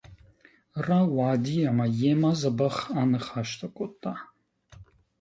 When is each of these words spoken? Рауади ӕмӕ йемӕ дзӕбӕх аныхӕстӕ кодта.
Рауади 0.85 1.55
ӕмӕ 1.69 1.85
йемӕ 2.01 2.31
дзӕбӕх 2.37 2.75
аныхӕстӕ 3.01 3.67
кодта. 3.77 4.13